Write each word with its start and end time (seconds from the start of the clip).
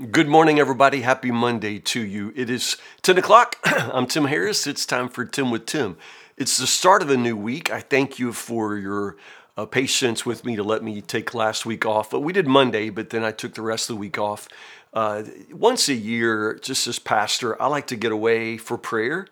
Good 0.00 0.28
morning, 0.28 0.58
everybody. 0.58 1.02
Happy 1.02 1.30
Monday 1.30 1.78
to 1.78 2.00
you. 2.00 2.32
It 2.34 2.48
is 2.48 2.78
10 3.02 3.18
o'clock. 3.18 3.56
I'm 3.64 4.06
Tim 4.06 4.24
Harris. 4.24 4.66
It's 4.66 4.86
time 4.86 5.10
for 5.10 5.26
10 5.26 5.50
with 5.50 5.66
Tim. 5.66 5.98
It's 6.38 6.56
the 6.56 6.66
start 6.66 7.02
of 7.02 7.10
a 7.10 7.18
new 7.18 7.36
week. 7.36 7.70
I 7.70 7.80
thank 7.80 8.18
you 8.18 8.32
for 8.32 8.78
your 8.78 9.18
uh, 9.58 9.66
patience 9.66 10.24
with 10.24 10.42
me 10.42 10.56
to 10.56 10.62
let 10.62 10.82
me 10.82 11.02
take 11.02 11.34
last 11.34 11.66
week 11.66 11.84
off. 11.84 12.10
But 12.12 12.20
we 12.20 12.32
did 12.32 12.46
Monday, 12.46 12.88
but 12.88 13.10
then 13.10 13.22
I 13.22 13.30
took 13.30 13.52
the 13.52 13.60
rest 13.60 13.90
of 13.90 13.96
the 13.96 14.00
week 14.00 14.16
off. 14.16 14.48
Uh, 14.94 15.24
once 15.52 15.86
a 15.90 15.94
year, 15.94 16.54
just 16.54 16.86
as 16.86 16.98
pastor, 16.98 17.60
I 17.60 17.66
like 17.66 17.86
to 17.88 17.96
get 17.96 18.10
away 18.10 18.56
for 18.56 18.78
prayer. 18.78 19.26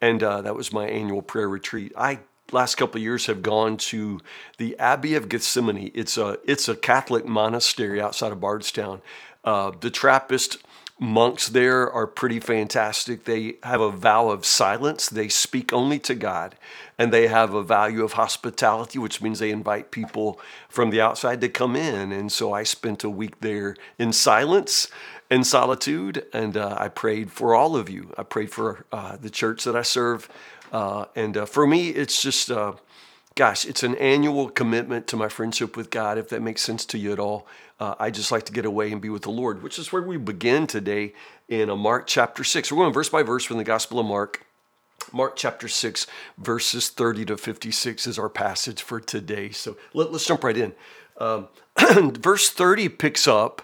And 0.00 0.24
uh, 0.24 0.42
that 0.42 0.56
was 0.56 0.72
my 0.72 0.88
annual 0.88 1.22
prayer 1.22 1.48
retreat. 1.48 1.92
I 1.96 2.18
last 2.52 2.76
couple 2.76 2.98
of 2.98 3.02
years 3.02 3.26
have 3.26 3.42
gone 3.42 3.76
to 3.76 4.20
the 4.58 4.78
Abbey 4.78 5.14
of 5.14 5.28
Gethsemani. 5.28 5.90
It's 5.94 6.16
a 6.16 6.38
it's 6.44 6.68
a 6.68 6.76
Catholic 6.76 7.26
monastery 7.26 8.00
outside 8.00 8.32
of 8.32 8.40
Bardstown. 8.40 9.02
Uh, 9.44 9.72
the 9.80 9.90
Trappist 9.90 10.58
monks 11.00 11.48
there 11.48 11.90
are 11.90 12.06
pretty 12.06 12.38
fantastic. 12.38 13.24
They 13.24 13.56
have 13.62 13.80
a 13.80 13.90
vow 13.90 14.28
of 14.28 14.44
silence, 14.44 15.08
they 15.08 15.28
speak 15.28 15.72
only 15.72 15.98
to 16.00 16.14
God, 16.14 16.56
and 16.98 17.10
they 17.10 17.28
have 17.28 17.54
a 17.54 17.62
value 17.62 18.04
of 18.04 18.12
hospitality, 18.12 18.98
which 18.98 19.22
means 19.22 19.38
they 19.38 19.50
invite 19.50 19.90
people 19.90 20.38
from 20.68 20.90
the 20.90 21.00
outside 21.00 21.40
to 21.40 21.48
come 21.48 21.74
in. 21.74 22.12
And 22.12 22.30
so 22.30 22.52
I 22.52 22.64
spent 22.64 23.02
a 23.02 23.10
week 23.10 23.40
there 23.40 23.76
in 23.98 24.12
silence 24.12 24.88
and 25.30 25.46
solitude, 25.46 26.26
and 26.34 26.56
uh, 26.56 26.76
I 26.78 26.88
prayed 26.88 27.32
for 27.32 27.54
all 27.54 27.76
of 27.76 27.88
you. 27.88 28.12
I 28.18 28.22
prayed 28.24 28.50
for 28.50 28.84
uh, 28.92 29.16
the 29.16 29.30
church 29.30 29.64
that 29.64 29.76
I 29.76 29.82
serve. 29.82 30.28
Uh, 30.72 31.06
and 31.16 31.36
uh, 31.36 31.46
for 31.46 31.66
me, 31.66 31.88
it's 31.88 32.22
just 32.22 32.50
uh, 32.50 32.72
gosh, 33.34 33.64
it's 33.64 33.82
an 33.82 33.94
annual 33.96 34.48
commitment 34.48 35.06
to 35.08 35.16
my 35.16 35.28
friendship 35.28 35.76
with 35.76 35.90
God, 35.90 36.18
if 36.18 36.28
that 36.28 36.42
makes 36.42 36.62
sense 36.62 36.84
to 36.86 36.98
you 36.98 37.12
at 37.12 37.18
all. 37.18 37.46
Uh, 37.78 37.94
I 37.98 38.10
just 38.10 38.30
like 38.30 38.44
to 38.44 38.52
get 38.52 38.66
away 38.66 38.92
and 38.92 39.00
be 39.00 39.08
with 39.08 39.22
the 39.22 39.30
Lord, 39.30 39.62
which 39.62 39.78
is 39.78 39.92
where 39.92 40.02
we 40.02 40.18
begin 40.18 40.66
today 40.66 41.14
in 41.48 41.70
uh, 41.70 41.76
Mark 41.76 42.06
chapter 42.06 42.44
6. 42.44 42.70
We're 42.70 42.78
going 42.78 42.92
verse 42.92 43.08
by 43.08 43.22
verse 43.22 43.44
from 43.44 43.56
the 43.56 43.64
Gospel 43.64 43.98
of 43.98 44.06
Mark. 44.06 44.44
Mark 45.12 45.34
chapter 45.36 45.66
6, 45.66 46.06
verses 46.36 46.90
30 46.90 47.24
to 47.26 47.36
56 47.36 48.06
is 48.06 48.18
our 48.18 48.28
passage 48.28 48.82
for 48.82 49.00
today. 49.00 49.50
So 49.50 49.76
let, 49.94 50.08
us 50.08 50.26
jump 50.26 50.44
right 50.44 50.56
in. 50.56 50.74
Um, 51.16 51.48
verse 52.20 52.50
30 52.50 52.90
picks 52.90 53.26
up 53.26 53.62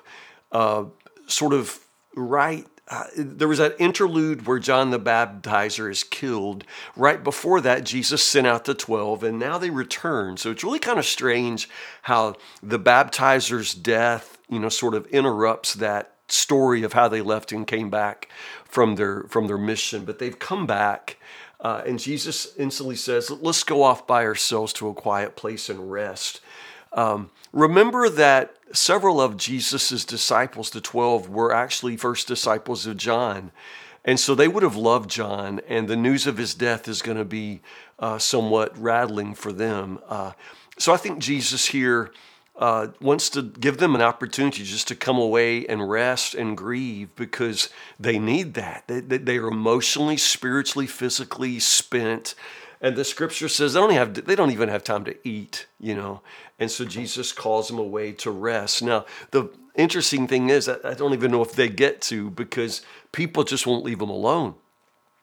uh, 0.50 0.84
sort 1.26 1.52
of 1.52 1.78
right 2.14 2.66
uh, 2.88 3.04
there 3.16 3.48
was 3.48 3.58
that 3.58 3.74
interlude 3.80 4.46
where 4.46 4.60
John 4.60 4.90
the 4.90 5.00
Baptizer 5.00 5.90
is 5.90 6.04
killed. 6.04 6.64
Right 6.94 7.22
before 7.22 7.60
that, 7.60 7.84
Jesus 7.84 8.22
sent 8.22 8.46
out 8.46 8.64
the 8.64 8.74
12, 8.74 9.24
and 9.24 9.38
now 9.38 9.58
they 9.58 9.70
return. 9.70 10.36
So 10.36 10.52
it's 10.52 10.62
really 10.62 10.78
kind 10.78 10.98
of 10.98 11.04
strange 11.04 11.68
how 12.02 12.36
the 12.62 12.78
baptizer's 12.78 13.74
death, 13.74 14.38
you 14.48 14.60
know, 14.60 14.68
sort 14.68 14.94
of 14.94 15.06
interrupts 15.06 15.74
that 15.74 16.12
story 16.28 16.84
of 16.84 16.92
how 16.92 17.08
they 17.08 17.20
left 17.22 17.50
and 17.50 17.66
came 17.66 17.90
back 17.90 18.28
from 18.64 18.94
their 18.94 19.24
from 19.24 19.48
their 19.48 19.58
mission. 19.58 20.04
But 20.04 20.20
they've 20.20 20.38
come 20.38 20.66
back, 20.66 21.18
uh, 21.60 21.82
and 21.84 21.98
Jesus 21.98 22.54
instantly 22.56 22.96
says, 22.96 23.30
"Let's 23.30 23.64
go 23.64 23.82
off 23.82 24.06
by 24.06 24.24
ourselves 24.24 24.72
to 24.74 24.88
a 24.88 24.94
quiet 24.94 25.34
place 25.34 25.68
and 25.68 25.90
rest." 25.90 26.40
Um, 26.96 27.30
remember 27.52 28.08
that 28.08 28.56
several 28.72 29.20
of 29.20 29.36
Jesus's 29.36 30.04
disciples, 30.04 30.70
the 30.70 30.80
12, 30.80 31.28
were 31.28 31.54
actually 31.54 31.96
first 31.96 32.26
disciples 32.26 32.86
of 32.86 32.96
John. 32.96 33.52
And 34.04 34.18
so 34.18 34.34
they 34.34 34.48
would 34.48 34.62
have 34.62 34.76
loved 34.76 35.10
John, 35.10 35.60
and 35.68 35.88
the 35.88 35.96
news 35.96 36.26
of 36.26 36.38
his 36.38 36.54
death 36.54 36.88
is 36.88 37.02
going 37.02 37.18
to 37.18 37.24
be 37.24 37.60
uh, 37.98 38.18
somewhat 38.18 38.76
rattling 38.80 39.34
for 39.34 39.52
them. 39.52 39.98
Uh, 40.08 40.32
so 40.78 40.92
I 40.92 40.96
think 40.96 41.18
Jesus 41.18 41.66
here 41.66 42.12
uh, 42.56 42.88
wants 43.00 43.28
to 43.30 43.42
give 43.42 43.78
them 43.78 43.94
an 43.94 44.02
opportunity 44.02 44.62
just 44.62 44.88
to 44.88 44.94
come 44.94 45.18
away 45.18 45.66
and 45.66 45.90
rest 45.90 46.34
and 46.34 46.56
grieve 46.56 47.14
because 47.16 47.68
they 47.98 48.18
need 48.18 48.54
that. 48.54 48.84
They, 48.86 49.00
they 49.00 49.38
are 49.38 49.48
emotionally, 49.48 50.16
spiritually, 50.16 50.86
physically 50.86 51.58
spent 51.58 52.34
and 52.80 52.94
the 52.94 53.04
scripture 53.04 53.48
says 53.48 53.72
they 53.72 53.80
don't 53.80 53.92
have 53.92 54.26
they 54.26 54.34
don't 54.34 54.50
even 54.50 54.68
have 54.68 54.84
time 54.84 55.04
to 55.04 55.16
eat, 55.26 55.66
you 55.80 55.94
know. 55.94 56.20
And 56.58 56.70
so 56.70 56.84
Jesus 56.84 57.32
calls 57.32 57.68
them 57.68 57.78
away 57.78 58.12
to 58.12 58.30
rest. 58.30 58.82
Now, 58.82 59.04
the 59.30 59.50
interesting 59.74 60.26
thing 60.26 60.48
is 60.48 60.68
I 60.68 60.94
don't 60.94 61.12
even 61.12 61.30
know 61.30 61.42
if 61.42 61.52
they 61.52 61.68
get 61.68 62.00
to 62.02 62.30
because 62.30 62.82
people 63.12 63.44
just 63.44 63.66
won't 63.66 63.84
leave 63.84 63.98
them 63.98 64.10
alone. 64.10 64.54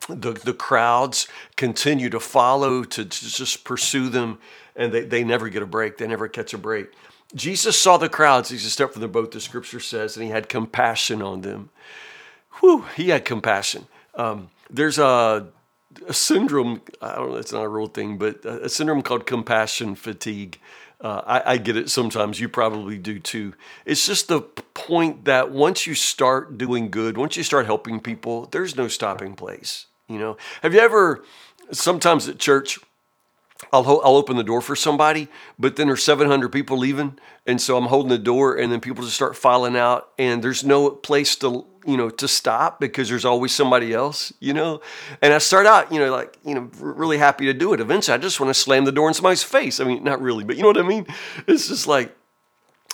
The, 0.10 0.34
the 0.34 0.54
crowds 0.54 1.28
continue 1.56 2.10
to 2.10 2.20
follow, 2.20 2.84
to, 2.84 3.06
to 3.06 3.30
just 3.30 3.64
pursue 3.64 4.10
them, 4.10 4.38
and 4.76 4.92
they, 4.92 5.02
they 5.02 5.24
never 5.24 5.48
get 5.50 5.64
a 5.64 5.66
break. 5.66 5.98
They 5.98 6.08
never 6.08 6.28
catch 6.28 6.54
a 6.54 6.58
break. 6.58 6.92
Jesus 7.34 7.80
saw 7.80 7.98
the 7.98 8.10
crowds. 8.10 8.50
He's 8.50 8.66
a 8.66 8.70
step 8.70 8.92
from 8.92 9.02
the 9.02 9.08
boat, 9.08 9.32
the 9.32 9.40
scripture 9.40 9.80
says, 9.80 10.18
and 10.18 10.26
he 10.26 10.32
had 10.32 10.50
compassion 10.50 11.22
on 11.22 11.42
them. 11.42 11.70
Whew, 12.60 12.86
he 12.96 13.10
had 13.10 13.26
compassion. 13.26 13.88
Um, 14.14 14.50
there's 14.70 15.00
a 15.00 15.48
a 16.08 16.14
syndrome. 16.14 16.81
I 17.02 17.16
don't 17.16 17.31
know. 17.31 17.36
It's 17.38 17.54
not 17.54 17.64
a 17.64 17.68
real 17.68 17.88
thing, 17.88 18.18
but 18.18 18.44
a 18.46 18.70
syndrome 18.70 19.02
called 19.02 19.26
compassion 19.26 19.96
fatigue. 19.96 20.59
Uh, 21.02 21.22
I, 21.26 21.54
I, 21.54 21.58
get 21.58 21.76
it 21.76 21.90
sometimes. 21.90 22.40
You 22.40 22.48
probably 22.48 22.98
do 22.98 23.20
too. 23.20 23.56
It's 23.86 24.06
just 24.08 24.30
the 24.30 24.40
point 24.40 25.26
that 25.26 25.52
once 25.52 25.86
you 25.86 25.96
start 25.96 26.58
doing 26.58 26.90
good, 26.90 27.18
once 27.18 27.36
you 27.36 27.44
start 27.44 27.66
helping 27.66 28.00
people, 28.00 28.46
there's 28.52 28.78
no 28.78 28.88
stopping 28.88 29.36
place. 29.36 29.88
You 30.08 30.18
know. 30.18 30.38
Have 30.62 30.74
you 30.74 30.80
ever? 30.80 31.24
Sometimes 31.72 32.30
at 32.30 32.40
church, 32.40 32.80
I'll 33.72 33.84
ho- 33.84 34.02
I'll 34.04 34.16
open 34.16 34.38
the 34.38 34.44
door 34.44 34.62
for 34.62 34.75
somebody, 34.75 35.28
but 35.60 35.75
then 35.75 35.88
there's 35.88 36.04
700 36.04 36.50
people 36.50 36.78
leaving, 36.78 37.18
and 37.46 37.62
so 37.62 37.78
I'm 37.78 37.86
holding 37.86 38.10
the 38.10 38.18
door, 38.18 38.56
and 38.56 38.72
then 38.72 38.80
people 38.80 39.04
just 39.04 39.16
start 39.16 39.36
filing 39.36 39.75
out, 39.75 40.10
and 40.18 40.44
there's 40.44 40.64
no 40.64 40.90
place 40.90 41.36
to 41.38 41.66
you 41.86 41.98
know 41.98 42.10
to 42.10 42.28
stop 42.28 42.80
because 42.80 43.10
there's 43.10 43.26
always 43.26 43.54
somebody 43.54 43.94
else, 43.94 44.34
you 44.40 44.54
know. 44.54 44.82
And 45.22 45.34
I 45.34 45.38
start 45.38 45.66
out, 45.66 45.92
you 45.92 46.00
know, 46.00 46.12
like 46.12 46.38
you 46.46 46.56
know, 46.56 46.70
really 46.80 47.18
happy 47.18 47.46
to 47.46 47.54
do 47.54 47.74
it. 47.74 47.80
Eventually, 47.80 48.16
I 48.16 48.18
just 48.18 48.40
want 48.40 48.50
to 48.50 48.54
slam 48.54 48.86
the 48.86 48.92
door 48.92 49.08
in 49.08 49.14
somebody's 49.14 49.44
face. 49.44 49.80
I 49.80 49.84
mean, 49.84 50.04
not 50.04 50.22
really, 50.22 50.44
but 50.44 50.56
you 50.56 50.62
know 50.62 50.70
what 50.70 50.78
I 50.78 50.84
mean. 50.84 51.06
It's 51.48 51.68
just 51.68 51.88
like 51.88 52.16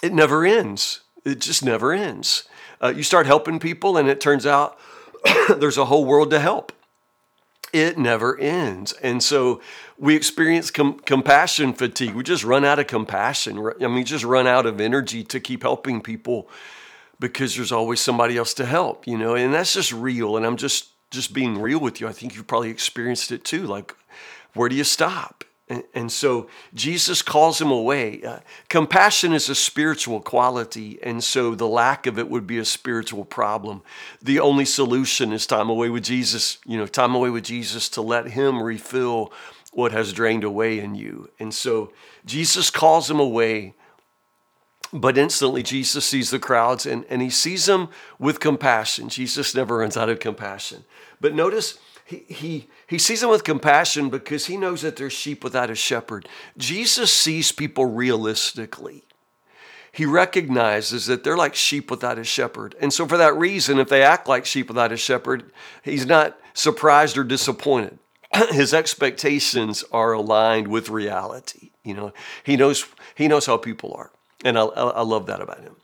it 0.01 0.13
never 0.13 0.45
ends. 0.45 1.01
It 1.25 1.39
just 1.39 1.63
never 1.63 1.93
ends. 1.93 2.47
Uh, 2.81 2.93
you 2.95 3.03
start 3.03 3.25
helping 3.25 3.59
people, 3.59 3.97
and 3.97 4.07
it 4.07 4.21
turns 4.21 4.45
out 4.45 4.77
there's 5.57 5.77
a 5.77 5.85
whole 5.85 6.05
world 6.05 6.29
to 6.31 6.39
help 6.39 6.71
it 7.73 7.97
never 7.97 8.37
ends. 8.37 8.93
And 8.93 9.21
so 9.21 9.61
we 9.97 10.15
experience 10.15 10.71
com- 10.71 10.99
compassion 10.99 11.73
fatigue. 11.73 12.15
We 12.15 12.23
just 12.23 12.43
run 12.43 12.65
out 12.65 12.79
of 12.79 12.87
compassion. 12.87 13.71
I 13.81 13.87
mean, 13.87 14.05
just 14.05 14.23
run 14.23 14.47
out 14.47 14.65
of 14.65 14.81
energy 14.81 15.23
to 15.25 15.39
keep 15.39 15.63
helping 15.63 16.01
people 16.01 16.49
because 17.19 17.55
there's 17.55 17.71
always 17.71 17.99
somebody 17.99 18.37
else 18.37 18.53
to 18.55 18.65
help, 18.65 19.05
you 19.07 19.17
know, 19.17 19.35
and 19.35 19.53
that's 19.53 19.73
just 19.73 19.91
real. 19.91 20.37
And 20.37 20.45
I'm 20.45 20.57
just 20.57 20.89
just 21.11 21.33
being 21.33 21.59
real 21.59 21.79
with 21.79 21.99
you. 21.99 22.07
I 22.07 22.11
think 22.11 22.35
you've 22.35 22.47
probably 22.47 22.69
experienced 22.69 23.31
it 23.31 23.43
too. 23.43 23.65
Like, 23.65 23.95
where 24.53 24.69
do 24.69 24.75
you 24.75 24.83
stop? 24.83 25.43
And, 25.67 25.83
and 25.93 26.11
so 26.11 26.49
Jesus 26.73 27.21
calls 27.21 27.61
him 27.61 27.69
away. 27.69 28.23
Uh, 28.23 28.39
compassion 28.69 29.33
is 29.33 29.49
a 29.49 29.55
spiritual 29.55 30.19
quality, 30.19 30.99
and 31.03 31.23
so 31.23 31.53
the 31.53 31.67
lack 31.67 32.07
of 32.07 32.17
it 32.17 32.29
would 32.29 32.47
be 32.47 32.57
a 32.57 32.65
spiritual 32.65 33.23
problem. 33.23 33.83
The 34.21 34.39
only 34.39 34.65
solution 34.65 35.31
is 35.31 35.45
time 35.45 35.69
away 35.69 35.89
with 35.89 36.03
Jesus, 36.03 36.57
you 36.65 36.77
know, 36.77 36.87
time 36.87 37.13
away 37.13 37.29
with 37.29 37.43
Jesus 37.43 37.87
to 37.89 38.01
let 38.01 38.29
him 38.29 38.63
refill 38.63 39.31
what 39.71 39.91
has 39.91 40.11
drained 40.11 40.43
away 40.43 40.79
in 40.79 40.95
you. 40.95 41.29
And 41.39 41.53
so 41.53 41.93
Jesus 42.25 42.71
calls 42.71 43.09
him 43.09 43.19
away, 43.19 43.75
but 44.91 45.17
instantly 45.17 45.63
Jesus 45.63 46.05
sees 46.05 46.31
the 46.31 46.39
crowds 46.39 46.85
and, 46.85 47.05
and 47.09 47.21
he 47.21 47.29
sees 47.29 47.65
them 47.65 47.89
with 48.17 48.39
compassion. 48.39 49.09
Jesus 49.09 49.53
never 49.53 49.77
runs 49.77 49.97
out 49.97 50.09
of 50.09 50.19
compassion. 50.19 50.85
But 51.21 51.35
notice, 51.35 51.77
he, 52.05 52.23
he, 52.27 52.67
he 52.87 52.97
sees 52.97 53.21
them 53.21 53.29
with 53.29 53.43
compassion 53.43 54.09
because 54.09 54.47
he 54.47 54.57
knows 54.57 54.81
that 54.81 54.95
they're 54.95 55.09
sheep 55.09 55.43
without 55.43 55.69
a 55.69 55.75
shepherd. 55.75 56.27
Jesus 56.57 57.11
sees 57.11 57.51
people 57.51 57.85
realistically. 57.85 59.03
He 59.91 60.05
recognizes 60.05 61.05
that 61.07 61.23
they're 61.23 61.37
like 61.37 61.55
sheep 61.55 61.91
without 61.91 62.17
a 62.19 62.23
shepherd. 62.23 62.75
And 62.79 62.93
so, 62.93 63.07
for 63.07 63.17
that 63.17 63.35
reason, 63.35 63.79
if 63.79 63.89
they 63.89 64.03
act 64.03 64.27
like 64.27 64.45
sheep 64.45 64.67
without 64.67 64.91
a 64.91 64.97
shepherd, 64.97 65.51
he's 65.83 66.05
not 66.05 66.39
surprised 66.53 67.17
or 67.17 67.23
disappointed. 67.23 67.97
His 68.51 68.73
expectations 68.73 69.83
are 69.91 70.13
aligned 70.13 70.67
with 70.67 70.89
reality. 70.89 71.71
You 71.83 71.95
know, 71.95 72.13
he 72.43 72.55
knows, 72.55 72.85
he 73.15 73.27
knows 73.27 73.47
how 73.47 73.57
people 73.57 73.93
are. 73.97 74.11
And 74.43 74.57
I, 74.57 74.63
I 74.63 75.01
love 75.01 75.25
that 75.27 75.41
about 75.41 75.61
him. 75.61 75.75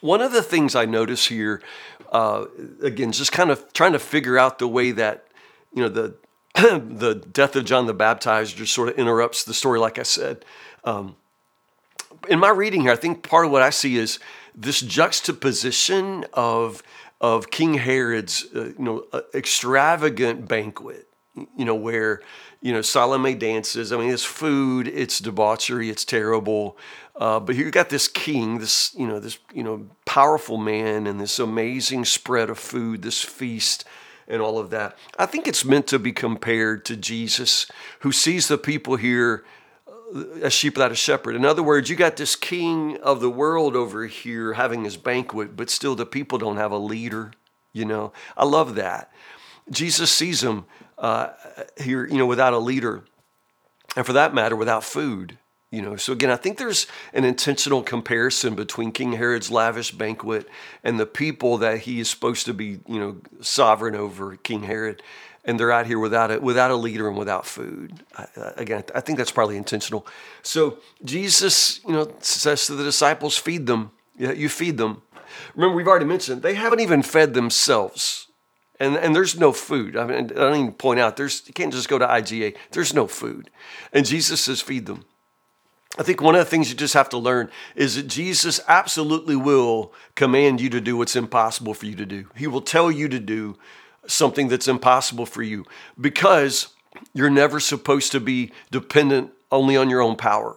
One 0.00 0.20
of 0.20 0.32
the 0.32 0.42
things 0.42 0.74
I 0.74 0.84
notice 0.84 1.26
here, 1.26 1.60
uh, 2.12 2.46
again, 2.82 3.12
just 3.12 3.32
kind 3.32 3.50
of 3.50 3.72
trying 3.72 3.92
to 3.92 3.98
figure 3.98 4.38
out 4.38 4.58
the 4.58 4.68
way 4.68 4.92
that 4.92 5.26
you 5.74 5.82
know, 5.82 5.88
the 5.88 6.14
the 6.54 7.14
death 7.14 7.56
of 7.56 7.64
John 7.64 7.86
the 7.86 7.94
Baptizer 7.94 8.56
just 8.56 8.74
sort 8.74 8.88
of 8.88 8.98
interrupts 8.98 9.44
the 9.44 9.54
story, 9.54 9.78
like 9.78 9.98
I 9.98 10.02
said. 10.02 10.44
Um, 10.84 11.16
in 12.28 12.38
my 12.38 12.50
reading 12.50 12.82
here, 12.82 12.92
I 12.92 12.96
think 12.96 13.22
part 13.22 13.46
of 13.46 13.52
what 13.52 13.62
I 13.62 13.70
see 13.70 13.96
is 13.96 14.18
this 14.54 14.80
juxtaposition 14.80 16.24
of 16.32 16.82
of 17.20 17.50
King 17.50 17.74
Herod's 17.74 18.46
uh, 18.54 18.66
you 18.66 18.74
know 18.78 19.04
uh, 19.12 19.22
extravagant 19.34 20.48
banquet, 20.48 21.08
you 21.56 21.64
know 21.64 21.74
where 21.74 22.22
you 22.60 22.72
know 22.72 22.82
Salome 22.82 23.34
dances. 23.34 23.92
I 23.92 23.98
mean, 23.98 24.10
it's 24.10 24.24
food, 24.24 24.88
it's 24.88 25.18
debauchery, 25.18 25.90
it's 25.90 26.04
terrible. 26.04 26.76
Uh, 27.18 27.40
but 27.40 27.56
you 27.56 27.68
got 27.72 27.90
this 27.90 28.06
king, 28.06 28.58
this 28.58 28.94
you 28.96 29.06
know 29.06 29.18
this 29.18 29.38
you 29.52 29.64
know 29.64 29.88
powerful 30.04 30.56
man, 30.56 31.06
and 31.08 31.20
this 31.20 31.40
amazing 31.40 32.04
spread 32.04 32.48
of 32.48 32.58
food, 32.58 33.02
this 33.02 33.22
feast, 33.22 33.84
and 34.28 34.40
all 34.40 34.56
of 34.56 34.70
that. 34.70 34.96
I 35.18 35.26
think 35.26 35.48
it's 35.48 35.64
meant 35.64 35.88
to 35.88 35.98
be 35.98 36.12
compared 36.12 36.84
to 36.84 36.96
Jesus, 36.96 37.66
who 38.00 38.12
sees 38.12 38.46
the 38.46 38.56
people 38.56 38.94
here 38.94 39.44
uh, 40.14 40.22
as 40.42 40.52
sheep 40.52 40.76
without 40.76 40.92
a 40.92 40.94
shepherd. 40.96 41.34
In 41.34 41.44
other 41.44 41.62
words, 41.62 41.90
you 41.90 41.96
got 41.96 42.16
this 42.16 42.36
king 42.36 42.96
of 42.98 43.20
the 43.20 43.30
world 43.30 43.74
over 43.74 44.06
here 44.06 44.52
having 44.52 44.84
his 44.84 44.96
banquet, 44.96 45.56
but 45.56 45.70
still 45.70 45.96
the 45.96 46.06
people 46.06 46.38
don't 46.38 46.56
have 46.56 46.70
a 46.70 46.78
leader. 46.78 47.32
You 47.72 47.84
know, 47.84 48.12
I 48.36 48.44
love 48.44 48.76
that. 48.76 49.12
Jesus 49.72 50.12
sees 50.12 50.40
them 50.40 50.66
uh, 50.98 51.30
here, 51.80 52.06
you 52.06 52.16
know, 52.16 52.26
without 52.26 52.52
a 52.52 52.58
leader, 52.58 53.02
and 53.96 54.06
for 54.06 54.12
that 54.12 54.32
matter, 54.32 54.54
without 54.54 54.84
food. 54.84 55.36
You 55.70 55.82
know, 55.82 55.96
so 55.96 56.14
again, 56.14 56.30
I 56.30 56.36
think 56.36 56.56
there's 56.56 56.86
an 57.12 57.24
intentional 57.24 57.82
comparison 57.82 58.54
between 58.54 58.90
King 58.90 59.12
Herod's 59.12 59.50
lavish 59.50 59.92
banquet 59.92 60.48
and 60.82 60.98
the 60.98 61.04
people 61.04 61.58
that 61.58 61.80
he 61.80 62.00
is 62.00 62.08
supposed 62.08 62.46
to 62.46 62.54
be, 62.54 62.80
you 62.88 62.98
know, 62.98 63.16
sovereign 63.42 63.94
over, 63.94 64.36
King 64.36 64.62
Herod, 64.62 65.02
and 65.44 65.60
they're 65.60 65.70
out 65.70 65.86
here 65.86 65.98
without 65.98 66.30
a 66.30 66.40
without 66.40 66.70
a 66.70 66.76
leader 66.76 67.06
and 67.06 67.18
without 67.18 67.44
food. 67.44 68.02
I, 68.16 68.26
again, 68.56 68.84
I 68.94 69.00
think 69.00 69.18
that's 69.18 69.30
probably 69.30 69.58
intentional. 69.58 70.06
So 70.42 70.78
Jesus, 71.04 71.84
you 71.84 71.92
know, 71.92 72.12
says 72.20 72.66
to 72.66 72.74
the 72.74 72.84
disciples, 72.84 73.36
"Feed 73.36 73.66
them. 73.66 73.90
Yeah, 74.16 74.32
you 74.32 74.48
feed 74.48 74.78
them." 74.78 75.02
Remember, 75.54 75.76
we've 75.76 75.86
already 75.86 76.06
mentioned 76.06 76.40
they 76.40 76.54
haven't 76.54 76.80
even 76.80 77.02
fed 77.02 77.34
themselves. 77.34 78.28
And, 78.80 78.96
and 78.96 79.14
there's 79.14 79.38
no 79.38 79.52
food. 79.52 79.96
I 79.96 80.06
mean, 80.06 80.16
I 80.16 80.20
don't 80.20 80.54
even 80.54 80.72
point 80.72 81.00
out, 81.00 81.16
there's, 81.16 81.42
you 81.48 81.52
can't 81.52 81.72
just 81.72 81.88
go 81.88 81.98
to 81.98 82.06
IGA. 82.06 82.56
There's 82.70 82.94
no 82.94 83.08
food. 83.08 83.50
And 83.92 84.06
Jesus 84.06 84.42
says, 84.42 84.60
feed 84.60 84.86
them. 84.86 85.04
I 85.96 86.02
think 86.02 86.20
one 86.20 86.34
of 86.34 86.40
the 86.40 86.50
things 86.50 86.68
you 86.68 86.76
just 86.76 86.94
have 86.94 87.08
to 87.10 87.18
learn 87.18 87.50
is 87.74 87.96
that 87.96 88.08
Jesus 88.08 88.60
absolutely 88.68 89.36
will 89.36 89.92
command 90.14 90.60
you 90.60 90.68
to 90.70 90.80
do 90.80 90.96
what's 90.96 91.16
impossible 91.16 91.72
for 91.72 91.86
you 91.86 91.94
to 91.96 92.04
do. 92.04 92.26
He 92.36 92.46
will 92.46 92.60
tell 92.60 92.90
you 92.90 93.08
to 93.08 93.18
do 93.18 93.56
something 94.06 94.48
that's 94.48 94.68
impossible 94.68 95.26
for 95.26 95.42
you 95.42 95.64
because 96.00 96.68
you're 97.14 97.30
never 97.30 97.58
supposed 97.58 98.12
to 98.12 98.20
be 98.20 98.52
dependent 98.70 99.30
only 99.50 99.76
on 99.76 99.88
your 99.88 100.02
own 100.02 100.16
power. 100.16 100.56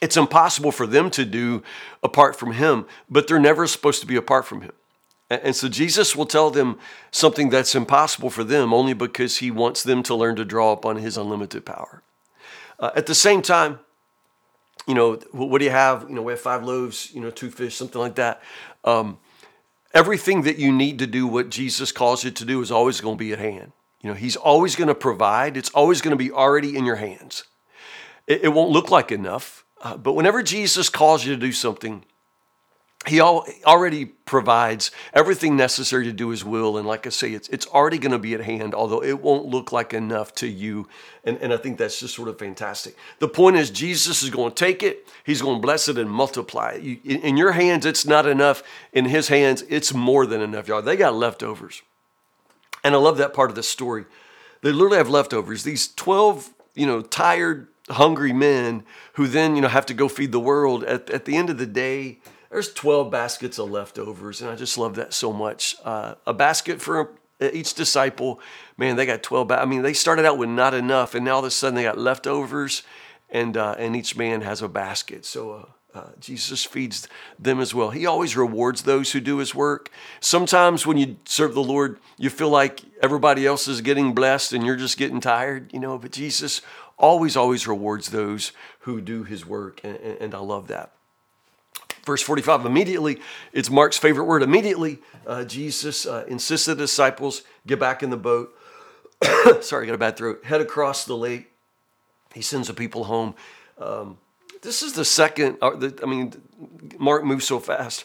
It's 0.00 0.16
impossible 0.16 0.72
for 0.72 0.86
them 0.86 1.10
to 1.10 1.24
do 1.24 1.62
apart 2.02 2.34
from 2.34 2.52
Him, 2.52 2.86
but 3.08 3.28
they're 3.28 3.38
never 3.38 3.66
supposed 3.66 4.00
to 4.00 4.06
be 4.06 4.16
apart 4.16 4.46
from 4.46 4.62
Him. 4.62 4.72
And 5.28 5.54
so 5.54 5.68
Jesus 5.68 6.16
will 6.16 6.26
tell 6.26 6.50
them 6.50 6.78
something 7.10 7.50
that's 7.50 7.74
impossible 7.74 8.30
for 8.30 8.42
them 8.42 8.72
only 8.72 8.94
because 8.94 9.38
He 9.38 9.50
wants 9.50 9.82
them 9.82 10.02
to 10.04 10.14
learn 10.14 10.36
to 10.36 10.44
draw 10.44 10.72
upon 10.72 10.96
His 10.96 11.16
unlimited 11.16 11.66
power. 11.66 12.02
Uh, 12.78 12.90
at 12.96 13.06
the 13.06 13.14
same 13.14 13.42
time, 13.42 13.78
you 14.86 14.94
know, 14.94 15.16
what 15.32 15.58
do 15.58 15.64
you 15.64 15.70
have? 15.70 16.06
You 16.08 16.14
know, 16.14 16.22
we 16.22 16.32
have 16.32 16.40
five 16.40 16.64
loaves, 16.64 17.12
you 17.14 17.20
know, 17.20 17.30
two 17.30 17.50
fish, 17.50 17.76
something 17.76 18.00
like 18.00 18.16
that. 18.16 18.42
Um, 18.84 19.18
everything 19.92 20.42
that 20.42 20.58
you 20.58 20.72
need 20.72 20.98
to 21.00 21.06
do 21.06 21.26
what 21.26 21.50
Jesus 21.50 21.92
calls 21.92 22.24
you 22.24 22.30
to 22.30 22.44
do 22.44 22.60
is 22.62 22.70
always 22.70 23.00
going 23.00 23.16
to 23.16 23.18
be 23.18 23.32
at 23.32 23.38
hand. 23.38 23.72
You 24.00 24.10
know, 24.10 24.14
He's 24.14 24.36
always 24.36 24.76
going 24.76 24.88
to 24.88 24.94
provide. 24.94 25.56
It's 25.56 25.70
always 25.70 26.00
going 26.00 26.12
to 26.12 26.16
be 26.16 26.30
already 26.30 26.76
in 26.76 26.84
your 26.84 26.96
hands. 26.96 27.44
It, 28.26 28.44
it 28.44 28.48
won't 28.48 28.70
look 28.70 28.90
like 28.90 29.12
enough, 29.12 29.64
uh, 29.82 29.96
but 29.96 30.14
whenever 30.14 30.42
Jesus 30.42 30.88
calls 30.88 31.24
you 31.24 31.34
to 31.34 31.40
do 31.40 31.52
something, 31.52 32.04
he 33.06 33.20
already 33.20 34.04
provides 34.04 34.90
everything 35.14 35.56
necessary 35.56 36.04
to 36.04 36.12
do 36.12 36.28
his 36.28 36.44
will 36.44 36.76
and 36.76 36.86
like 36.86 37.06
i 37.06 37.10
say 37.10 37.32
it's, 37.32 37.48
it's 37.48 37.66
already 37.68 37.96
going 37.96 38.12
to 38.12 38.18
be 38.18 38.34
at 38.34 38.42
hand 38.42 38.74
although 38.74 39.02
it 39.02 39.22
won't 39.22 39.46
look 39.46 39.72
like 39.72 39.94
enough 39.94 40.34
to 40.34 40.46
you 40.46 40.86
and, 41.24 41.38
and 41.38 41.52
i 41.52 41.56
think 41.56 41.78
that's 41.78 41.98
just 41.98 42.14
sort 42.14 42.28
of 42.28 42.38
fantastic. 42.38 42.94
The 43.18 43.28
point 43.28 43.56
is 43.56 43.70
jesus 43.70 44.22
is 44.22 44.28
going 44.28 44.52
to 44.52 44.54
take 44.54 44.82
it 44.82 45.08
he's 45.24 45.40
going 45.40 45.56
to 45.56 45.62
bless 45.62 45.88
it 45.88 45.96
and 45.96 46.10
multiply 46.10 46.72
it. 46.72 46.82
You, 46.82 46.98
in, 47.04 47.22
in 47.22 47.36
your 47.36 47.52
hands 47.52 47.86
it's 47.86 48.04
not 48.04 48.26
enough. 48.26 48.62
In 48.92 49.06
his 49.06 49.28
hands 49.28 49.64
it's 49.68 49.94
more 49.94 50.26
than 50.26 50.42
enough 50.42 50.68
y'all. 50.68 50.82
They 50.82 50.96
got 50.96 51.14
leftovers. 51.14 51.82
And 52.84 52.94
i 52.94 52.98
love 52.98 53.16
that 53.16 53.32
part 53.32 53.50
of 53.50 53.56
the 53.56 53.62
story. 53.62 54.04
They 54.62 54.72
literally 54.72 54.98
have 54.98 55.08
leftovers. 55.08 55.64
These 55.64 55.94
12 55.94 56.50
you 56.74 56.86
know 56.86 57.00
tired 57.00 57.68
hungry 57.88 58.34
men 58.34 58.84
who 59.14 59.26
then 59.26 59.56
you 59.56 59.62
know 59.62 59.68
have 59.68 59.86
to 59.86 59.94
go 59.94 60.06
feed 60.06 60.32
the 60.32 60.40
world. 60.40 60.84
At, 60.84 61.08
at 61.08 61.24
the 61.24 61.36
end 61.36 61.48
of 61.48 61.56
the 61.56 61.66
day 61.66 62.18
there's 62.50 62.72
12 62.72 63.10
baskets 63.10 63.58
of 63.58 63.70
leftovers, 63.70 64.40
and 64.40 64.50
I 64.50 64.56
just 64.56 64.76
love 64.76 64.96
that 64.96 65.14
so 65.14 65.32
much. 65.32 65.76
Uh, 65.84 66.14
a 66.26 66.34
basket 66.34 66.82
for 66.82 67.12
each 67.40 67.74
disciple, 67.74 68.40
man, 68.76 68.96
they 68.96 69.06
got 69.06 69.22
12. 69.22 69.48
Ba- 69.48 69.62
I 69.62 69.64
mean, 69.64 69.82
they 69.82 69.92
started 69.92 70.26
out 70.26 70.36
with 70.36 70.48
not 70.48 70.74
enough, 70.74 71.14
and 71.14 71.24
now 71.24 71.34
all 71.34 71.38
of 71.38 71.44
a 71.44 71.50
sudden 71.50 71.76
they 71.76 71.84
got 71.84 71.96
leftovers, 71.96 72.82
and 73.30 73.56
uh, 73.56 73.76
and 73.78 73.94
each 73.94 74.16
man 74.16 74.42
has 74.42 74.62
a 74.62 74.68
basket. 74.68 75.24
So. 75.24 75.52
Uh, 75.52 75.64
uh, 75.92 76.04
Jesus 76.20 76.64
feeds 76.64 77.08
them 77.36 77.58
as 77.58 77.74
well. 77.74 77.90
He 77.90 78.06
always 78.06 78.36
rewards 78.36 78.82
those 78.82 79.10
who 79.10 79.18
do 79.18 79.38
his 79.38 79.56
work. 79.56 79.90
Sometimes 80.20 80.86
when 80.86 80.96
you 80.96 81.16
serve 81.24 81.52
the 81.52 81.64
Lord, 81.64 81.98
you 82.16 82.30
feel 82.30 82.48
like 82.48 82.82
everybody 83.02 83.44
else 83.44 83.66
is 83.66 83.80
getting 83.80 84.14
blessed 84.14 84.52
and 84.52 84.64
you're 84.64 84.76
just 84.76 84.96
getting 84.96 85.20
tired, 85.20 85.72
you 85.72 85.80
know, 85.80 85.98
but 85.98 86.12
Jesus 86.12 86.62
always, 86.96 87.36
always 87.36 87.66
rewards 87.66 88.10
those 88.10 88.52
who 88.82 89.00
do 89.00 89.24
his 89.24 89.44
work. 89.44 89.80
And, 89.82 89.96
and, 89.96 90.18
and 90.20 90.34
I 90.34 90.38
love 90.38 90.68
that. 90.68 90.92
Verse 92.10 92.22
45, 92.22 92.66
immediately, 92.66 93.20
it's 93.52 93.70
Mark's 93.70 93.96
favorite 93.96 94.24
word. 94.24 94.42
Immediately, 94.42 94.98
uh, 95.28 95.44
Jesus 95.44 96.06
uh, 96.06 96.24
insists 96.26 96.66
the 96.66 96.74
disciples 96.74 97.44
get 97.68 97.78
back 97.78 98.02
in 98.02 98.10
the 98.10 98.16
boat. 98.16 98.52
Sorry, 99.60 99.84
I 99.84 99.86
got 99.86 99.94
a 99.94 99.98
bad 99.98 100.16
throat. 100.16 100.44
Head 100.44 100.60
across 100.60 101.04
the 101.04 101.16
lake. 101.16 101.52
He 102.34 102.42
sends 102.42 102.66
the 102.66 102.74
people 102.74 103.04
home. 103.04 103.36
Um, 103.78 104.18
this 104.60 104.82
is 104.82 104.94
the 104.94 105.04
second, 105.04 105.58
uh, 105.62 105.76
the, 105.76 105.96
I 106.02 106.06
mean, 106.06 106.32
Mark 106.98 107.22
moves 107.22 107.46
so 107.46 107.60
fast. 107.60 108.04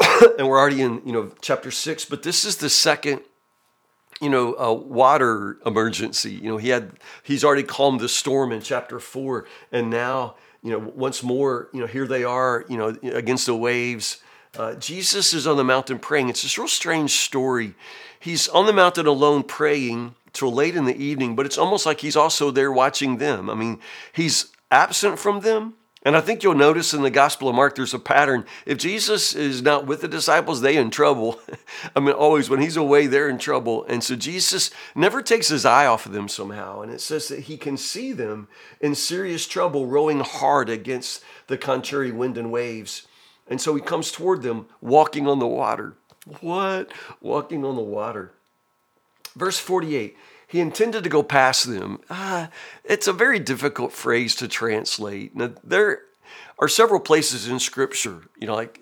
and 0.38 0.46
we're 0.46 0.60
already 0.60 0.80
in, 0.80 1.02
you 1.04 1.10
know, 1.10 1.32
chapter 1.40 1.72
six, 1.72 2.04
but 2.04 2.22
this 2.22 2.44
is 2.44 2.58
the 2.58 2.70
second 2.70 3.22
you 4.20 4.30
know, 4.30 4.54
a 4.54 4.72
water 4.72 5.58
emergency. 5.66 6.32
You 6.32 6.50
know, 6.52 6.56
he 6.56 6.68
had 6.68 6.92
he's 7.22 7.44
already 7.44 7.64
calmed 7.64 8.00
the 8.00 8.08
storm 8.08 8.50
in 8.50 8.62
chapter 8.62 8.98
four, 8.98 9.46
and 9.70 9.90
now 9.90 10.36
you 10.62 10.70
know, 10.70 10.78
once 10.78 11.22
more, 11.22 11.68
you 11.72 11.80
know, 11.80 11.86
here 11.86 12.06
they 12.06 12.24
are, 12.24 12.64
you 12.68 12.76
know, 12.76 12.96
against 13.02 13.46
the 13.46 13.56
waves. 13.56 14.18
Uh, 14.58 14.74
Jesus 14.74 15.34
is 15.34 15.46
on 15.46 15.56
the 15.56 15.64
mountain 15.64 15.98
praying. 15.98 16.28
It's 16.28 16.42
this 16.42 16.58
real 16.58 16.68
strange 16.68 17.12
story. 17.12 17.74
He's 18.18 18.48
on 18.48 18.66
the 18.66 18.72
mountain 18.72 19.06
alone 19.06 19.42
praying 19.42 20.14
till 20.32 20.52
late 20.52 20.76
in 20.76 20.84
the 20.84 20.96
evening, 20.96 21.36
but 21.36 21.46
it's 21.46 21.58
almost 21.58 21.86
like 21.86 22.00
he's 22.00 22.16
also 22.16 22.50
there 22.50 22.72
watching 22.72 23.18
them. 23.18 23.48
I 23.48 23.54
mean, 23.54 23.80
he's 24.12 24.52
absent 24.70 25.18
from 25.18 25.40
them, 25.40 25.74
and 26.06 26.16
I 26.16 26.20
think 26.20 26.44
you'll 26.44 26.54
notice 26.54 26.94
in 26.94 27.02
the 27.02 27.10
Gospel 27.10 27.48
of 27.48 27.56
Mark, 27.56 27.74
there's 27.74 27.92
a 27.92 27.98
pattern. 27.98 28.46
If 28.64 28.78
Jesus 28.78 29.34
is 29.34 29.60
not 29.60 29.88
with 29.88 30.02
the 30.02 30.06
disciples, 30.06 30.60
they 30.60 30.76
in 30.76 30.90
trouble. 30.90 31.40
I 31.96 31.98
mean, 31.98 32.14
always 32.14 32.48
when 32.48 32.60
he's 32.60 32.76
away, 32.76 33.08
they're 33.08 33.28
in 33.28 33.38
trouble. 33.38 33.84
And 33.86 34.04
so 34.04 34.14
Jesus 34.14 34.70
never 34.94 35.20
takes 35.20 35.48
his 35.48 35.64
eye 35.64 35.84
off 35.84 36.06
of 36.06 36.12
them 36.12 36.28
somehow. 36.28 36.80
And 36.80 36.92
it 36.92 37.00
says 37.00 37.26
that 37.26 37.40
he 37.40 37.56
can 37.56 37.76
see 37.76 38.12
them 38.12 38.46
in 38.80 38.94
serious 38.94 39.48
trouble, 39.48 39.88
rowing 39.88 40.20
hard 40.20 40.68
against 40.68 41.24
the 41.48 41.58
contrary 41.58 42.12
wind 42.12 42.38
and 42.38 42.52
waves. 42.52 43.08
And 43.48 43.60
so 43.60 43.74
he 43.74 43.80
comes 43.82 44.12
toward 44.12 44.42
them, 44.42 44.66
walking 44.80 45.26
on 45.26 45.40
the 45.40 45.46
water. 45.48 45.94
What? 46.40 46.92
Walking 47.20 47.64
on 47.64 47.74
the 47.74 47.82
water. 47.82 48.30
Verse 49.34 49.58
48 49.58 50.16
he 50.46 50.60
intended 50.60 51.04
to 51.04 51.10
go 51.10 51.22
past 51.22 51.66
them. 51.66 52.00
Uh, 52.08 52.46
it's 52.84 53.08
a 53.08 53.12
very 53.12 53.38
difficult 53.38 53.92
phrase 53.92 54.34
to 54.36 54.48
translate. 54.48 55.34
Now, 55.34 55.52
there 55.64 56.02
are 56.58 56.68
several 56.68 57.00
places 57.00 57.48
in 57.48 57.58
Scripture, 57.58 58.22
you 58.38 58.46
know, 58.46 58.54
like 58.54 58.80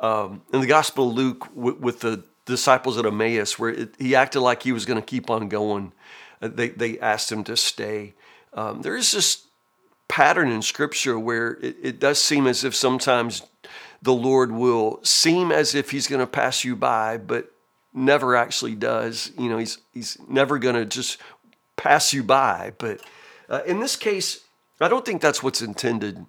um, 0.00 0.42
in 0.52 0.60
the 0.60 0.66
Gospel 0.66 1.10
of 1.10 1.14
Luke 1.14 1.48
with, 1.54 1.78
with 1.78 2.00
the 2.00 2.24
disciples 2.46 2.98
at 2.98 3.06
Emmaus, 3.06 3.58
where 3.58 3.70
it, 3.70 3.94
he 3.98 4.14
acted 4.14 4.40
like 4.40 4.62
he 4.62 4.72
was 4.72 4.84
going 4.84 5.00
to 5.00 5.06
keep 5.06 5.30
on 5.30 5.48
going. 5.48 5.92
Uh, 6.42 6.48
they, 6.48 6.68
they 6.68 6.98
asked 6.98 7.30
him 7.30 7.44
to 7.44 7.56
stay. 7.56 8.14
Um, 8.52 8.82
there 8.82 8.96
is 8.96 9.12
this 9.12 9.46
pattern 10.08 10.50
in 10.50 10.62
Scripture 10.62 11.18
where 11.18 11.52
it, 11.62 11.76
it 11.82 12.00
does 12.00 12.20
seem 12.20 12.46
as 12.46 12.64
if 12.64 12.74
sometimes 12.74 13.42
the 14.02 14.12
Lord 14.12 14.52
will 14.52 15.00
seem 15.02 15.50
as 15.50 15.74
if 15.74 15.90
he's 15.90 16.06
going 16.06 16.20
to 16.20 16.26
pass 16.26 16.64
you 16.64 16.76
by, 16.76 17.16
but 17.16 17.53
never 17.94 18.36
actually 18.36 18.74
does. 18.74 19.30
You 19.38 19.48
know, 19.48 19.58
he's 19.58 19.78
he's 19.92 20.18
never 20.28 20.58
going 20.58 20.74
to 20.74 20.84
just 20.84 21.18
pass 21.76 22.12
you 22.12 22.22
by. 22.22 22.72
But 22.78 23.00
uh, 23.48 23.62
in 23.66 23.80
this 23.80 23.96
case, 23.96 24.40
I 24.80 24.88
don't 24.88 25.04
think 25.04 25.22
that's 25.22 25.42
what's 25.42 25.62
intended. 25.62 26.26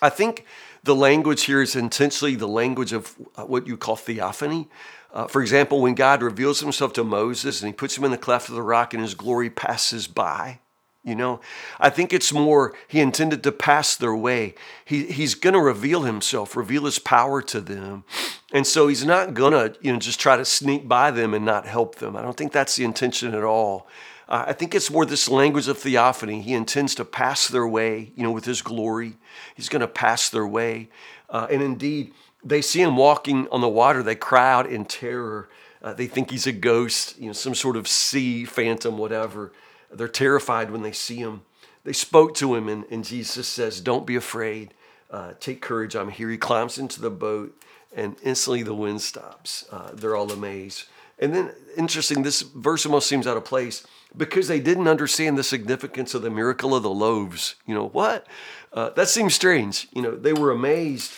I 0.00 0.08
think 0.08 0.46
the 0.84 0.94
language 0.94 1.44
here 1.44 1.60
is 1.60 1.74
intentionally 1.74 2.36
the 2.36 2.48
language 2.48 2.92
of 2.92 3.14
uh, 3.36 3.44
what 3.44 3.66
you 3.66 3.76
call 3.76 3.96
theophany. 3.96 4.68
Uh, 5.12 5.26
for 5.26 5.42
example, 5.42 5.80
when 5.80 5.94
God 5.94 6.22
reveals 6.22 6.60
himself 6.60 6.92
to 6.94 7.04
Moses 7.04 7.60
and 7.60 7.68
he 7.68 7.72
puts 7.72 7.96
him 7.96 8.04
in 8.04 8.10
the 8.10 8.18
cleft 8.18 8.48
of 8.48 8.54
the 8.54 8.62
rock 8.62 8.94
and 8.94 9.02
his 9.02 9.14
glory 9.14 9.50
passes 9.50 10.06
by, 10.06 10.60
you 11.08 11.14
know, 11.14 11.40
I 11.80 11.88
think 11.88 12.12
it's 12.12 12.32
more 12.32 12.74
he 12.86 13.00
intended 13.00 13.42
to 13.42 13.52
pass 13.52 13.96
their 13.96 14.14
way. 14.14 14.54
He, 14.84 15.06
he's 15.06 15.34
going 15.34 15.54
to 15.54 15.60
reveal 15.60 16.02
himself, 16.02 16.54
reveal 16.54 16.84
his 16.84 16.98
power 16.98 17.40
to 17.42 17.60
them. 17.60 18.04
And 18.52 18.66
so 18.66 18.88
he's 18.88 19.04
not 19.04 19.34
going 19.34 19.52
to, 19.52 19.78
you 19.80 19.92
know, 19.92 19.98
just 19.98 20.20
try 20.20 20.36
to 20.36 20.44
sneak 20.44 20.86
by 20.86 21.10
them 21.10 21.32
and 21.32 21.44
not 21.44 21.66
help 21.66 21.96
them. 21.96 22.14
I 22.14 22.22
don't 22.22 22.36
think 22.36 22.52
that's 22.52 22.76
the 22.76 22.84
intention 22.84 23.34
at 23.34 23.42
all. 23.42 23.88
Uh, 24.28 24.44
I 24.48 24.52
think 24.52 24.74
it's 24.74 24.90
more 24.90 25.06
this 25.06 25.28
language 25.28 25.68
of 25.68 25.78
theophany. 25.78 26.42
He 26.42 26.52
intends 26.52 26.94
to 26.96 27.04
pass 27.04 27.48
their 27.48 27.66
way, 27.66 28.12
you 28.14 28.22
know, 28.22 28.30
with 28.30 28.44
his 28.44 28.60
glory. 28.60 29.14
He's 29.54 29.70
going 29.70 29.80
to 29.80 29.88
pass 29.88 30.28
their 30.28 30.46
way. 30.46 30.90
Uh, 31.30 31.46
and 31.50 31.62
indeed, 31.62 32.12
they 32.44 32.60
see 32.60 32.82
him 32.82 32.96
walking 32.96 33.48
on 33.48 33.62
the 33.62 33.68
water. 33.68 34.02
They 34.02 34.14
cry 34.14 34.52
out 34.52 34.66
in 34.66 34.84
terror. 34.84 35.48
Uh, 35.82 35.94
they 35.94 36.06
think 36.06 36.30
he's 36.30 36.46
a 36.46 36.52
ghost, 36.52 37.18
you 37.18 37.26
know, 37.28 37.32
some 37.32 37.54
sort 37.54 37.76
of 37.76 37.88
sea 37.88 38.44
phantom, 38.44 38.98
whatever. 38.98 39.52
They're 39.90 40.08
terrified 40.08 40.70
when 40.70 40.82
they 40.82 40.92
see 40.92 41.16
him. 41.16 41.42
They 41.84 41.92
spoke 41.92 42.34
to 42.34 42.54
him, 42.54 42.68
and, 42.68 42.84
and 42.90 43.04
Jesus 43.04 43.48
says, 43.48 43.80
Don't 43.80 44.06
be 44.06 44.16
afraid. 44.16 44.74
Uh, 45.10 45.32
take 45.40 45.62
courage. 45.62 45.96
I'm 45.96 46.10
here. 46.10 46.28
He 46.28 46.36
climbs 46.36 46.78
into 46.78 47.00
the 47.00 47.10
boat, 47.10 47.58
and 47.94 48.16
instantly 48.22 48.62
the 48.62 48.74
wind 48.74 49.00
stops. 49.00 49.64
Uh, 49.72 49.90
they're 49.94 50.16
all 50.16 50.30
amazed. 50.30 50.84
And 51.18 51.34
then, 51.34 51.50
interesting, 51.76 52.22
this 52.22 52.42
verse 52.42 52.86
almost 52.86 53.08
seems 53.08 53.26
out 53.26 53.36
of 53.36 53.44
place 53.44 53.86
because 54.16 54.48
they 54.48 54.60
didn't 54.60 54.88
understand 54.88 55.36
the 55.36 55.42
significance 55.42 56.14
of 56.14 56.22
the 56.22 56.30
miracle 56.30 56.74
of 56.74 56.82
the 56.82 56.90
loaves. 56.90 57.56
You 57.66 57.74
know, 57.74 57.88
what? 57.88 58.26
Uh, 58.72 58.90
that 58.90 59.08
seems 59.08 59.34
strange. 59.34 59.88
You 59.92 60.02
know, 60.02 60.14
they 60.14 60.32
were 60.32 60.50
amazed. 60.50 61.12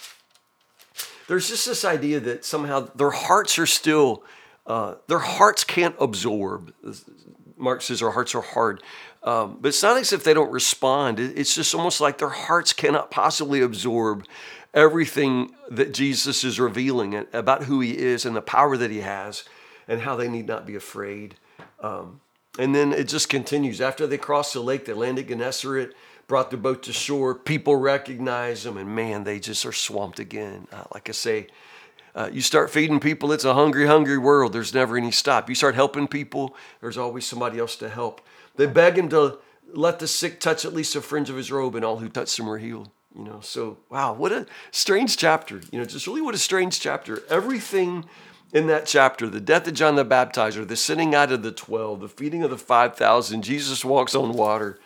There's 1.28 1.48
just 1.48 1.66
this 1.66 1.84
idea 1.84 2.18
that 2.20 2.44
somehow 2.44 2.88
their 2.94 3.10
hearts 3.10 3.58
are 3.58 3.66
still, 3.66 4.24
uh, 4.66 4.96
their 5.06 5.18
hearts 5.18 5.64
can't 5.64 5.94
absorb. 6.00 6.72
Mark 7.60 7.82
says 7.82 8.02
our 8.02 8.10
hearts 8.10 8.34
are 8.34 8.40
hard. 8.40 8.82
Um, 9.22 9.58
but 9.60 9.68
it's 9.68 9.82
not 9.82 9.98
as 9.98 10.12
if 10.12 10.24
they 10.24 10.32
don't 10.32 10.50
respond. 10.50 11.20
It's 11.20 11.54
just 11.54 11.74
almost 11.74 12.00
like 12.00 12.18
their 12.18 12.28
hearts 12.30 12.72
cannot 12.72 13.10
possibly 13.10 13.60
absorb 13.60 14.24
everything 14.72 15.54
that 15.70 15.92
Jesus 15.92 16.44
is 16.44 16.58
revealing 16.58 17.26
about 17.32 17.64
who 17.64 17.80
he 17.80 17.98
is 17.98 18.24
and 18.24 18.34
the 18.34 18.42
power 18.42 18.76
that 18.76 18.90
he 18.90 19.00
has 19.00 19.44
and 19.88 20.00
how 20.00 20.16
they 20.16 20.28
need 20.28 20.46
not 20.46 20.66
be 20.66 20.74
afraid. 20.74 21.34
Um, 21.80 22.20
and 22.58 22.74
then 22.74 22.92
it 22.92 23.08
just 23.08 23.28
continues. 23.28 23.80
After 23.80 24.06
they 24.06 24.18
crossed 24.18 24.54
the 24.54 24.60
lake, 24.60 24.84
they 24.84 24.92
landed 24.92 25.28
Gennesaret, 25.28 25.94
brought 26.26 26.50
the 26.50 26.56
boat 26.56 26.82
to 26.84 26.92
shore. 26.92 27.34
People 27.34 27.76
recognize 27.76 28.62
them, 28.62 28.76
and 28.76 28.94
man, 28.94 29.24
they 29.24 29.38
just 29.38 29.66
are 29.66 29.72
swamped 29.72 30.18
again. 30.18 30.66
Uh, 30.72 30.84
like 30.94 31.08
I 31.08 31.12
say, 31.12 31.48
uh, 32.14 32.28
you 32.32 32.40
start 32.40 32.70
feeding 32.70 33.00
people, 33.00 33.32
it's 33.32 33.44
a 33.44 33.54
hungry, 33.54 33.86
hungry 33.86 34.18
world. 34.18 34.52
There's 34.52 34.74
never 34.74 34.96
any 34.96 35.10
stop. 35.10 35.48
You 35.48 35.54
start 35.54 35.74
helping 35.74 36.08
people, 36.08 36.56
there's 36.80 36.98
always 36.98 37.26
somebody 37.26 37.58
else 37.58 37.76
to 37.76 37.88
help. 37.88 38.20
They 38.56 38.66
beg 38.66 38.98
him 38.98 39.08
to 39.10 39.38
let 39.72 39.98
the 39.98 40.08
sick 40.08 40.40
touch 40.40 40.64
at 40.64 40.74
least 40.74 40.96
a 40.96 41.00
fringe 41.00 41.30
of 41.30 41.36
his 41.36 41.52
robe, 41.52 41.74
and 41.76 41.84
all 41.84 41.98
who 41.98 42.08
touched 42.08 42.38
him 42.38 42.46
were 42.46 42.58
healed. 42.58 42.90
You 43.16 43.24
know, 43.24 43.40
so 43.40 43.78
wow, 43.88 44.12
what 44.12 44.32
a 44.32 44.46
strange 44.70 45.16
chapter. 45.16 45.60
You 45.70 45.78
know, 45.78 45.84
just 45.84 46.06
really 46.06 46.22
what 46.22 46.34
a 46.34 46.38
strange 46.38 46.78
chapter. 46.80 47.22
Everything 47.28 48.04
in 48.52 48.66
that 48.66 48.86
chapter 48.86 49.28
the 49.28 49.40
death 49.40 49.66
of 49.66 49.74
John 49.74 49.96
the 49.96 50.04
Baptizer, 50.04 50.66
the 50.66 50.76
sending 50.76 51.14
out 51.14 51.32
of 51.32 51.42
the 51.42 51.52
12, 51.52 52.00
the 52.00 52.08
feeding 52.08 52.42
of 52.42 52.50
the 52.50 52.58
5,000, 52.58 53.42
Jesus 53.42 53.84
walks 53.84 54.14
on 54.14 54.32
water. 54.32 54.78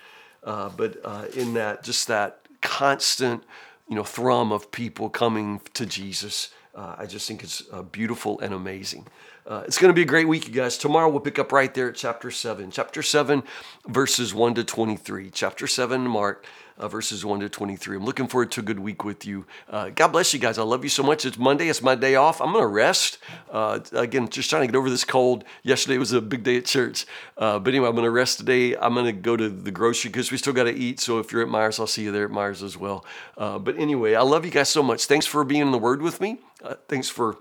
Uh, 0.43 0.69
but 0.77 0.99
uh, 1.05 1.25
in 1.35 1.55
that, 1.55 1.83
just 1.83 2.07
that 2.09 2.41
constant, 2.61 3.43
you 3.89 3.97
know, 3.97 4.05
thrum 4.05 4.53
of 4.53 4.71
people 4.71 5.09
coming 5.09 5.61
to 5.73 5.87
Jesus, 5.87 6.51
uh, 6.75 6.97
I 6.99 7.07
just 7.07 7.29
think 7.29 7.45
it's 7.45 7.63
uh, 7.73 7.83
beautiful 7.83 8.41
and 8.41 8.53
amazing. 8.53 9.07
Uh, 9.47 9.63
it's 9.67 9.79
going 9.79 9.91
to 9.91 9.95
be 9.95 10.03
a 10.03 10.07
great 10.07 10.27
week, 10.27 10.49
you 10.49 10.55
guys. 10.55 10.77
Tomorrow 10.77 11.09
we'll 11.09 11.21
pick 11.21 11.39
up 11.39 11.53
right 11.53 11.73
there 11.73 11.91
at 11.91 11.95
chapter 11.95 12.31
7. 12.31 12.71
Chapter 12.71 13.03
7, 13.03 13.43
verses 13.87 14.35
1 14.35 14.55
to 14.55 14.65
23. 14.65 15.31
Chapter 15.31 15.67
7, 15.67 16.01
Mark 16.03 16.47
uh, 16.79 16.89
verses 16.89 17.25
1 17.25 17.41
to 17.41 17.49
23. 17.49 17.97
I'm 17.97 18.05
looking 18.05 18.27
forward 18.27 18.51
to 18.53 18.61
a 18.61 18.63
good 18.63 18.79
week 18.79 19.05
with 19.05 19.25
you. 19.25 19.47
Uh, 19.69 19.91
God 19.91 20.09
bless 20.09 20.35
you 20.35 20.41
guys. 20.41 20.59
I 20.59 20.63
love 20.63 20.83
you 20.83 20.91
so 20.91 21.03
much. 21.03 21.25
It's 21.25 21.39
Monday. 21.39 21.69
It's 21.69 21.83
my 21.83 21.95
day 21.95 22.17
off. 22.17 22.41
I'm 22.41 22.53
going 22.53 22.63
to 22.63 22.69
rest. 22.69 23.19
Uh, 23.51 23.81
again, 23.93 24.29
just 24.29 24.51
trying 24.51 24.63
to 24.63 24.67
get 24.67 24.77
over 24.77 24.91
this 24.91 25.05
cold. 25.05 25.45
Yesterday 25.63 25.99
was 25.99 26.13
a 26.13 26.21
big 26.21 26.43
day 26.43 26.59
at 26.59 26.65
church. 26.65 27.07
Uh, 27.37 27.59
but 27.59 27.71
anyway, 27.71 27.89
I'm 27.89 27.95
going 27.95 28.05
to 28.05 28.11
rest 28.11 28.39
today. 28.39 28.77
I'm 28.77 28.95
going 28.95 29.07
to 29.07 29.13
go 29.13 29.37
to 29.37 29.49
the 29.49 29.71
grocery 29.71 30.11
because 30.11 30.33
we 30.33 30.39
still 30.39 30.53
got 30.53 30.65
to 30.65 30.75
eat. 30.75 31.01
So 31.01 31.19
if 31.19 31.33
you're 31.33 31.43
at 31.43 31.49
Meijer's, 31.49 31.79
I'll 31.79 31.87
see 31.87 32.03
you 32.03 32.13
there 32.13 32.25
at 32.25 32.31
Meijer's 32.31 32.63
as 32.63 32.77
well. 32.77 33.05
Uh, 33.39 33.59
but 33.59 33.79
anyway, 33.79 34.15
I 34.15 34.23
love 34.23 34.45
you 34.45 34.51
guys 34.51 34.69
so 34.69 34.83
much. 34.83 35.07
Thanks 35.07 35.27
for 35.27 35.45
being 35.45 35.63
in 35.63 35.71
the 35.71 35.79
Word 35.79 36.03
with 36.03 36.21
me. 36.21 36.39
Uh, 36.63 36.75
thanks 36.89 37.09
for 37.09 37.37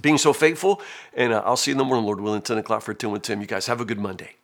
being 0.00 0.18
so 0.18 0.32
faithful. 0.32 0.82
And 1.14 1.32
I'll 1.32 1.56
see 1.56 1.70
you 1.70 1.74
in 1.74 1.78
the 1.78 1.84
morning, 1.84 2.04
Lord 2.04 2.20
willing, 2.20 2.42
10 2.42 2.58
o'clock 2.58 2.82
for 2.82 2.94
10 2.94 3.10
with 3.10 3.22
Tim. 3.22 3.40
You 3.40 3.46
guys 3.46 3.66
have 3.66 3.80
a 3.80 3.84
good 3.84 4.00
Monday. 4.00 4.36